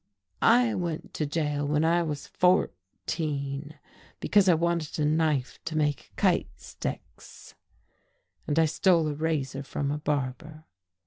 [0.41, 3.77] "I went to jail when I was fourteen
[4.19, 7.53] because I wanted a knife to make kite sticks,
[8.47, 10.63] and I stole a razor from a barber.